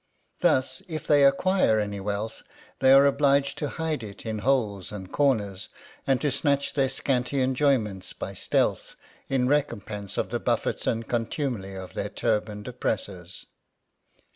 [0.39, 2.41] Thus, if they acquire any wealth,
[2.79, 5.69] they are obliged to hide it in holes and corners,
[6.07, 8.95] and to snatch their scanty enjoyments by stealth,
[9.29, 13.45] in re compense of the buffets and contumely of their turbaned oppressors.